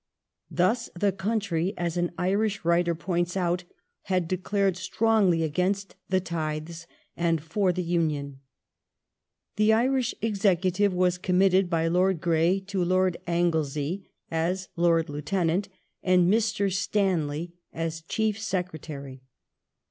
Thus 0.49 0.89
the 0.95 1.11
country, 1.11 1.75
as 1.77 1.95
an 1.95 2.09
Irish 2.17 2.65
writer 2.65 2.95
points 2.95 3.37
out, 3.37 3.65
had 4.05 4.27
declared 4.27 4.75
strongly 4.75 5.43
against 5.43 5.95
the 6.09 6.19
tithes, 6.19 6.87
and 7.15 7.39
for 7.39 7.71
the 7.71 7.83
Union. 7.83 8.27
^ 8.39 8.39
The 9.57 9.73
Irish 9.73 10.15
Executive 10.19 10.91
was 10.91 11.19
committed 11.19 11.69
by 11.69 11.87
Lord 11.87 12.19
Grey 12.19 12.59
to 12.61 12.83
Lord 12.83 13.17
Anglesey 13.27 14.09
(as 14.31 14.69
Lord 14.75 15.07
Lieutenant) 15.07 15.69
and 16.01 16.27
Mr. 16.33 16.73
Stanley 16.73 17.53
as 17.71 18.01
Chief 18.01 18.39
Secretary. 18.41 19.21